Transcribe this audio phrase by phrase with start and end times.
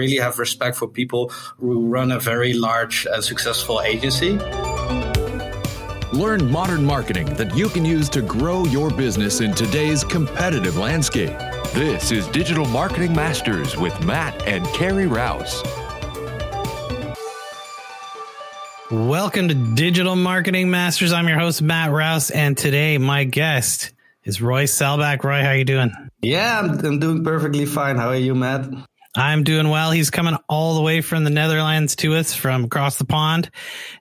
[0.00, 1.28] really have respect for people
[1.58, 4.32] who run a very large, uh, successful agency.
[6.12, 11.36] Learn modern marketing that you can use to grow your business in today's competitive landscape.
[11.74, 15.62] This is Digital Marketing Masters with Matt and Carrie Rouse.
[18.90, 21.12] Welcome to Digital Marketing Masters.
[21.12, 23.92] I'm your host Matt Rouse, and today my guest
[24.24, 25.22] is Roy Selbach.
[25.22, 25.92] Roy, how are you doing?
[26.22, 27.96] Yeah, I'm, I'm doing perfectly fine.
[27.96, 28.68] How are you, Matt?
[29.20, 29.90] I'm doing well.
[29.90, 33.50] He's coming all the way from the Netherlands to us from across the pond.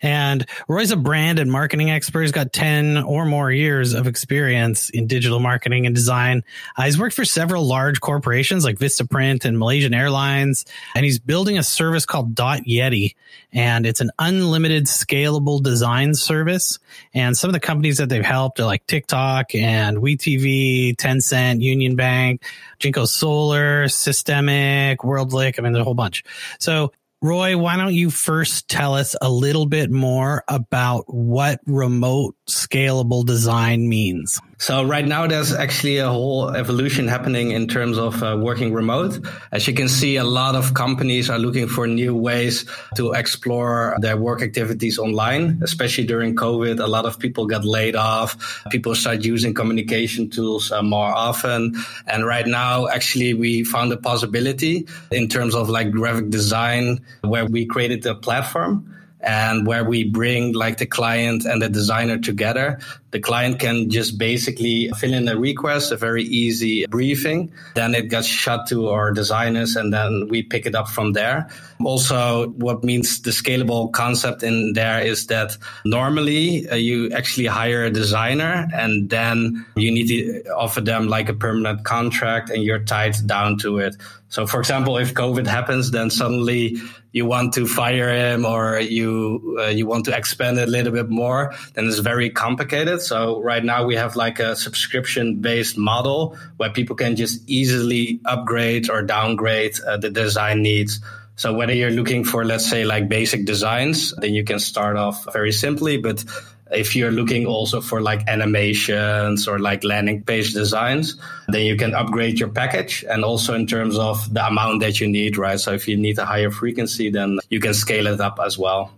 [0.02, 2.22] And Roy's a brand and marketing expert.
[2.22, 6.46] He's got 10 or more years of experience in digital marketing and design.
[6.77, 10.63] Uh, he's worked for several large corporations like Vistaprint and Malaysian Airlines.
[10.96, 13.16] And he's building a service called Dot Yeti.
[13.52, 16.80] And it's an unlimited scalable design service.
[17.13, 21.98] And some of the companies that they've helped are like TikTok and WeTV, Tencent, Union
[21.98, 22.41] Bank,
[22.80, 25.58] Jinko Solar, Systemic, WorldLick.
[25.58, 26.23] I mean, there's a whole bunch.
[26.59, 26.91] So
[27.22, 32.35] Roy, why don't you first tell us a little bit more about what remote
[32.70, 34.39] scalable design means?
[34.57, 39.25] So right now there's actually a whole evolution happening in terms of uh, working remote.
[39.51, 43.95] As you can see, a lot of companies are looking for new ways to explore
[43.99, 46.79] their work activities online, especially during COVID.
[46.79, 48.62] A lot of people got laid off.
[48.70, 51.75] People start using communication tools uh, more often.
[52.05, 57.45] And right now, actually, we found a possibility in terms of like graphic design where
[57.45, 62.79] we created a platform and where we bring like the client and the designer together.
[63.12, 67.52] The client can just basically fill in a request, a very easy briefing.
[67.75, 71.50] Then it gets shot to our designers and then we pick it up from there.
[71.84, 77.85] Also, what means the scalable concept in there is that normally uh, you actually hire
[77.85, 82.84] a designer and then you need to offer them like a permanent contract and you're
[82.84, 83.96] tied down to it.
[84.30, 86.78] So, for example, if COVID happens, then suddenly
[87.12, 90.94] you want to fire him or you uh, you want to expand it a little
[90.94, 92.99] bit more, then it's very complicated.
[93.02, 98.20] So, right now we have like a subscription based model where people can just easily
[98.26, 101.00] upgrade or downgrade uh, the design needs.
[101.40, 105.26] So whether you're looking for, let's say, like basic designs, then you can start off
[105.32, 105.96] very simply.
[105.96, 106.26] But
[106.70, 111.16] if you're looking also for like animations or like landing page designs,
[111.48, 113.06] then you can upgrade your package.
[113.09, 115.58] And also in terms of the amount that you need, right?
[115.58, 118.92] So if you need a higher frequency, then you can scale it up as well.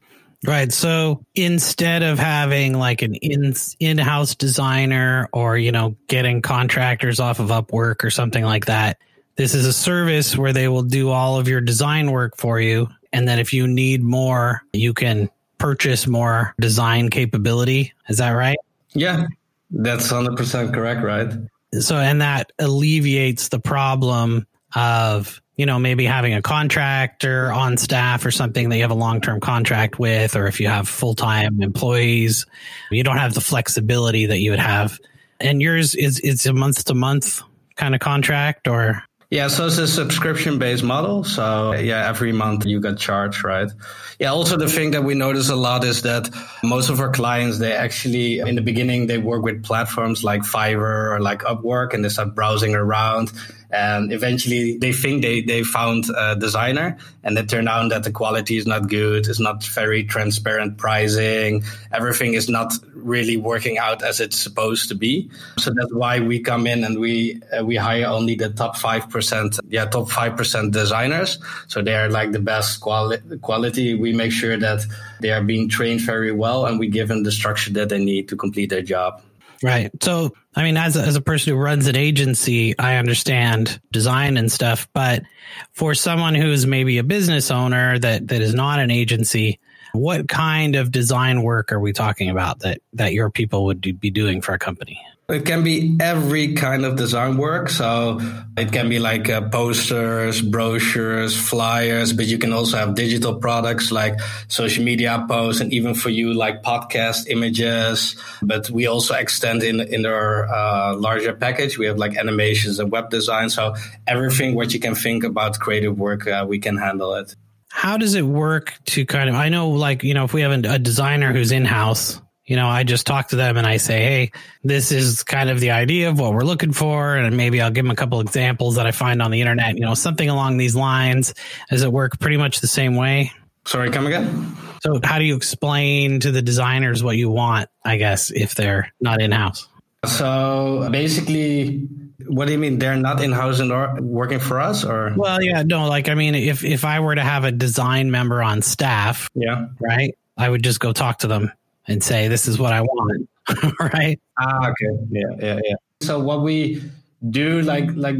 [0.45, 0.73] Right.
[0.73, 7.39] So instead of having like an in in-house designer or, you know, getting contractors off
[7.39, 8.97] of Upwork or something like that,
[9.35, 12.87] this is a service where they will do all of your design work for you.
[13.13, 15.29] And then if you need more, you can
[15.59, 17.93] purchase more design capability.
[18.09, 18.57] Is that right?
[18.93, 19.27] Yeah,
[19.69, 21.31] that's 100% correct, right?
[21.79, 28.25] So, and that alleviates the problem of, you know, maybe having a contractor on staff
[28.25, 31.13] or something that you have a long term contract with, or if you have full
[31.13, 32.47] time employees,
[32.89, 34.99] you don't have the flexibility that you would have.
[35.39, 37.43] And yours is, it's a month to month
[37.75, 39.03] kind of contract or?
[39.29, 41.23] Yeah, so it's a subscription based model.
[41.23, 43.69] So yeah, every month you get charged, right?
[44.17, 46.27] Yeah, also the thing that we notice a lot is that
[46.63, 51.11] most of our clients, they actually, in the beginning, they work with platforms like Fiverr
[51.11, 53.31] or like Upwork and they start browsing around
[53.71, 58.11] and eventually they think they, they found a designer and it turned out that the
[58.11, 59.27] quality is not good.
[59.27, 61.63] It's not very transparent pricing.
[61.91, 65.29] Everything is not really working out as it's supposed to be.
[65.57, 69.59] So that's why we come in and we, uh, we hire only the top 5%,
[69.69, 71.39] yeah, top 5% designers.
[71.67, 73.95] So they are like the best quali- quality.
[73.95, 74.85] We make sure that
[75.21, 78.27] they are being trained very well and we give them the structure that they need
[78.29, 79.21] to complete their job.
[79.63, 79.91] Right.
[80.01, 84.37] So, I mean, as a, as a person who runs an agency, I understand design
[84.37, 85.23] and stuff, but
[85.71, 89.59] for someone who's maybe a business owner that, that is not an agency,
[89.93, 94.09] what kind of design work are we talking about that, that your people would be
[94.09, 95.05] doing for a company?
[95.31, 97.69] It can be every kind of design work.
[97.69, 98.19] So
[98.57, 103.93] it can be like uh, posters, brochures, flyers, but you can also have digital products
[103.93, 104.19] like
[104.49, 108.17] social media posts and even for you like podcast images.
[108.41, 111.77] But we also extend in, in our uh, larger package.
[111.77, 113.49] We have like animations and web design.
[113.49, 113.75] So
[114.05, 117.35] everything what you can think about creative work, uh, we can handle it.
[117.69, 120.51] How does it work to kind of, I know like, you know, if we have
[120.51, 122.19] a designer who's in house,
[122.51, 124.31] you know, I just talk to them and I say, Hey,
[124.61, 127.15] this is kind of the idea of what we're looking for.
[127.15, 129.85] And maybe I'll give them a couple examples that I find on the internet, you
[129.85, 131.33] know, something along these lines.
[131.69, 133.31] Does it work pretty much the same way?
[133.63, 134.57] Sorry, come again?
[134.83, 138.91] So how do you explain to the designers what you want, I guess, if they're
[138.99, 139.65] not in house?
[140.05, 141.87] So basically,
[142.27, 143.71] What do you mean they're not in house and
[144.05, 145.13] working for us, or?
[145.15, 145.87] Well, yeah, no.
[145.87, 149.67] Like, I mean, if if I were to have a design member on staff, yeah,
[149.79, 151.53] right, I would just go talk to them
[151.87, 153.29] and say, "This is what I want,"
[153.79, 154.19] right?
[154.39, 155.75] Ah, okay, yeah, yeah, yeah.
[156.01, 156.81] So what we
[157.29, 158.15] do like like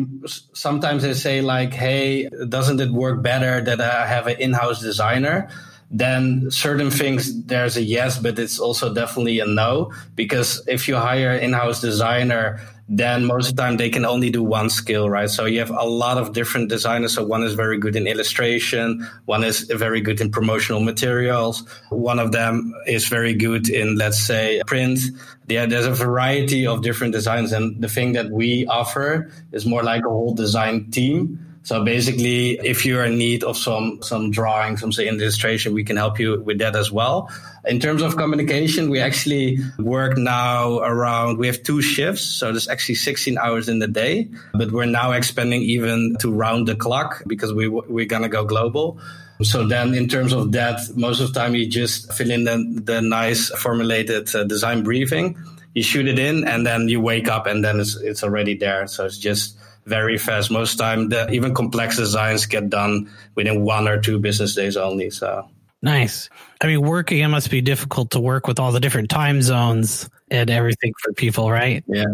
[0.54, 5.50] sometimes they say like hey doesn't it work better that i have an in-house designer
[5.92, 10.96] then certain things there's a yes, but it's also definitely a no because if you
[10.96, 12.62] hire an in-house designer,
[12.94, 15.30] then most of the time they can only do one skill, right?
[15.30, 17.14] So you have a lot of different designers.
[17.14, 22.20] So one is very good in illustration, one is very good in promotional materials, one
[22.20, 25.00] of them is very good in, let's say, print.
[25.48, 29.84] Yeah, there's a variety of different designs, and the thing that we offer is more
[29.84, 34.78] like a whole design team so basically, if you're in need of some some drawing,
[34.78, 37.30] some say illustration, we can help you with that as well.
[37.66, 41.38] In terms of communication, we actually work now around.
[41.38, 44.28] We have two shifts, so there's actually 16 hours in the day.
[44.54, 49.00] But we're now expanding even to round the clock because we we're gonna go global.
[49.44, 52.82] So then, in terms of that, most of the time you just fill in the,
[52.84, 55.38] the nice formulated uh, design briefing.
[55.74, 58.88] You shoot it in, and then you wake up, and then it's it's already there.
[58.88, 60.52] So it's just very fast.
[60.52, 65.10] Most time, the, even complex designs get done within one or two business days only.
[65.10, 65.50] So
[65.82, 66.30] nice.
[66.62, 70.10] I mean, working it must be difficult to work with all the different time zones
[70.30, 71.84] and everything for people, right?
[71.88, 72.06] Yeah.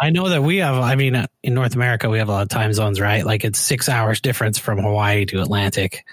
[0.00, 0.76] I know that we have.
[0.76, 3.24] I mean, uh, in North America, we have a lot of time zones, right?
[3.24, 6.04] Like it's six hours difference from Hawaii to Atlantic.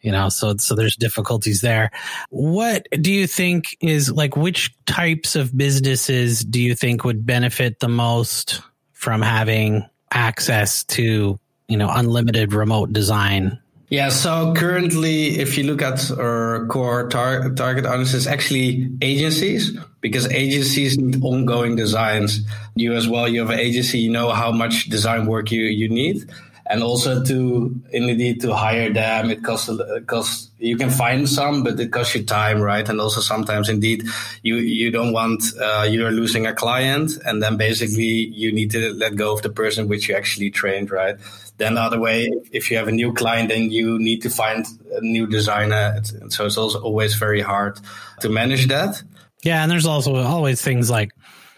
[0.00, 1.90] You know, so so there's difficulties there.
[2.28, 4.36] What do you think is like?
[4.36, 8.60] Which types of businesses do you think would benefit the most
[8.92, 11.38] from having access to
[11.68, 13.58] you know unlimited remote design.
[13.90, 19.76] Yeah so currently if you look at our core tar- target audience is actually agencies
[20.00, 22.40] because agencies need ongoing designs.
[22.74, 25.88] You as well you have an agency you know how much design work you you
[25.88, 26.30] need
[26.74, 29.30] and also to indeed to hire them.
[29.30, 29.70] It costs
[30.06, 32.86] costs you can find some but it costs you time right?
[32.88, 34.02] And also sometimes indeed
[34.42, 38.12] you you don't want uh, you're losing a client and then basically
[38.42, 41.16] you need to let go of the person which you actually trained right?
[41.58, 44.66] Then the other way if you have a new client then you need to find
[44.90, 46.02] a new designer.
[46.28, 47.78] So it's also always very hard
[48.22, 49.00] to manage that.
[49.44, 51.12] Yeah and there's also always things like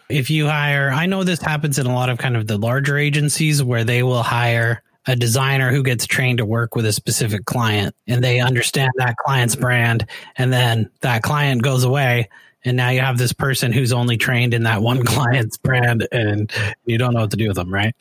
[0.08, 2.96] if you hire i know this happens in a lot of kind of the larger
[2.96, 7.44] agencies where they will hire a designer who gets trained to work with a specific
[7.44, 10.06] client and they understand that client's brand
[10.36, 12.28] and then that client goes away
[12.64, 16.50] and now you have this person who's only trained in that one client's brand and
[16.84, 17.94] you don't know what to do with them right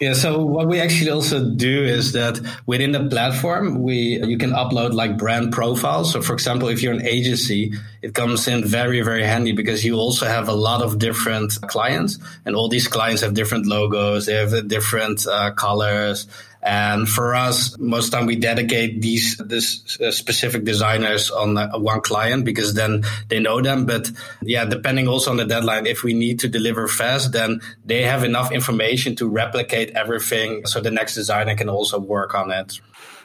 [0.00, 4.52] yeah, so what we actually also do is that within the platform, we you can
[4.52, 6.10] upload like brand profiles.
[6.10, 9.96] So for example, if you're an agency, it comes in very, very handy because you
[9.96, 14.36] also have a lot of different clients and all these clients have different logos, they
[14.36, 16.26] have different uh, colors,
[16.62, 22.02] and for us, most time we dedicate these this uh, specific designers on uh, one
[22.02, 23.86] client because then they know them.
[23.86, 24.10] But
[24.42, 28.24] yeah, depending also on the deadline, if we need to deliver fast, then they have
[28.24, 32.80] enough information to replicate everything, so the next designer can also work on it.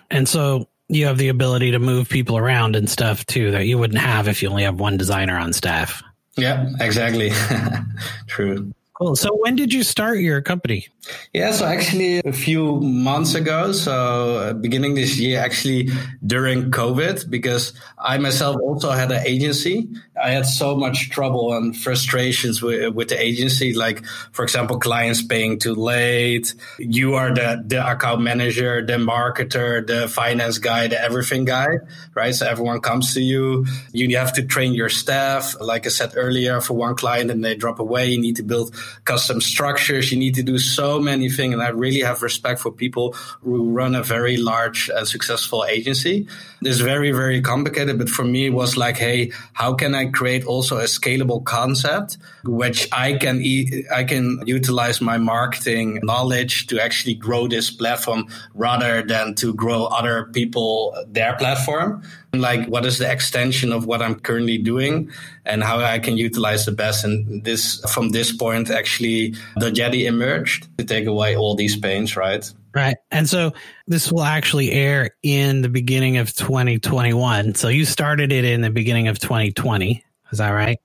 [0.10, 3.78] And so you have the ability to move people around and stuff too that you
[3.78, 6.04] wouldn't have if you only have one designer on staff.
[6.38, 7.32] Yeah, exactly.
[8.28, 8.72] True.
[8.96, 9.18] Cool.
[9.18, 10.88] So when did you start your company?
[11.34, 15.90] Yeah, so actually a few months ago, so uh, beginning this year, actually
[16.26, 19.90] during COVID, because I myself also had an agency.
[20.26, 23.76] I had so much trouble and frustrations with, with the agency.
[23.76, 26.56] Like, for example, clients paying too late.
[26.80, 31.78] You are the, the account manager, the marketer, the finance guy, the everything guy,
[32.16, 32.34] right?
[32.34, 33.68] So everyone comes to you.
[33.92, 35.56] You have to train your staff.
[35.62, 38.74] Like I said earlier, for one client and they drop away, you need to build
[39.06, 40.12] custom structures.
[40.12, 41.54] You need to do so many things.
[41.54, 43.14] And I really have respect for people
[43.44, 46.28] who run a very large and successful agency.
[46.64, 48.00] It's very, very complicated.
[48.00, 52.18] But for me, it was like, hey, how can I create also a scalable concept
[52.46, 58.28] which I can e- I can utilize my marketing knowledge to actually grow this platform
[58.54, 62.02] rather than to grow other people their platform
[62.42, 65.12] like what is the extension of what I'm currently doing
[65.46, 67.04] and how I can utilize the best.
[67.04, 72.16] And this, from this point, actually, Dot Yeti emerged to take away all these pains,
[72.16, 72.50] right?
[72.76, 72.98] Right.
[73.10, 73.54] And so
[73.88, 77.56] this will actually air in the beginning of 2021.
[77.56, 80.04] So you started it in the beginning of 2020.
[80.32, 80.78] Is that right?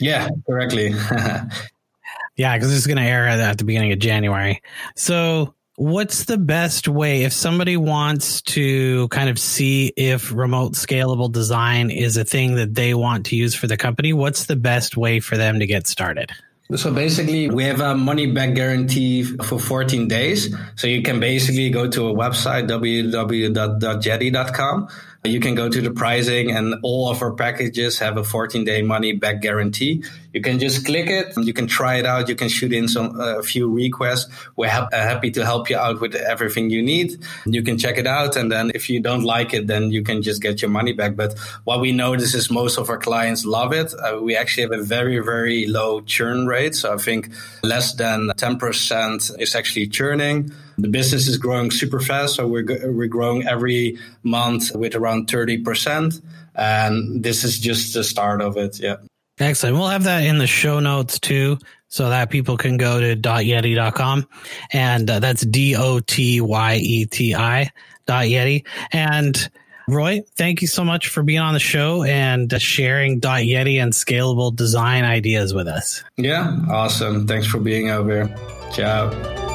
[0.00, 0.88] Yeah, correctly.
[2.36, 4.60] yeah, because it's going to air at the beginning of January.
[4.96, 11.30] So what's the best way if somebody wants to kind of see if remote scalable
[11.30, 14.96] design is a thing that they want to use for the company what's the best
[14.96, 16.32] way for them to get started
[16.74, 20.52] So basically, we have a money back guarantee for 14 days.
[20.74, 24.88] So you can basically go to a website, www.dotyeti.com,
[25.26, 28.82] you can go to the pricing and all of our packages have a 14 day
[28.82, 30.02] money back guarantee.
[30.32, 31.32] You can just click it.
[31.36, 32.28] You can try it out.
[32.28, 34.30] You can shoot in some a uh, few requests.
[34.54, 37.24] We're ha- uh, happy to help you out with everything you need.
[37.46, 38.36] You can check it out.
[38.36, 41.16] And then if you don't like it, then you can just get your money back.
[41.16, 43.94] But what we notice is most of our clients love it.
[43.94, 46.74] Uh, we actually have a very, very low churn rate.
[46.74, 47.30] So I think
[47.62, 50.52] less than 10% is actually churning.
[50.78, 52.34] The business is growing super fast.
[52.34, 56.22] So we're, we're growing every month with around 30%.
[56.54, 58.78] And this is just the start of it.
[58.78, 58.96] Yeah.
[59.38, 59.76] Excellent.
[59.76, 64.26] We'll have that in the show notes too, so that people can go to .yeti.com
[64.72, 67.70] and uh, that's D O T Y E T I
[68.06, 68.66] dot Yeti.
[68.92, 69.50] And
[69.88, 73.92] Roy, thank you so much for being on the show and uh, sharing .yeti and
[73.92, 76.02] scalable design ideas with us.
[76.16, 77.26] Yeah, awesome.
[77.26, 78.36] Thanks for being over here.
[78.72, 79.45] Ciao.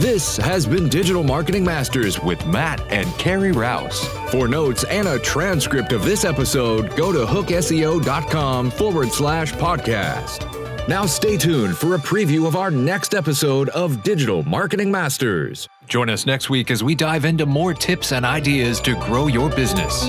[0.00, 4.02] This has been Digital Marketing Masters with Matt and Carrie Rouse.
[4.30, 10.88] For notes and a transcript of this episode, go to hookseo.com forward slash podcast.
[10.88, 15.68] Now stay tuned for a preview of our next episode of Digital Marketing Masters.
[15.86, 19.50] Join us next week as we dive into more tips and ideas to grow your
[19.50, 20.08] business.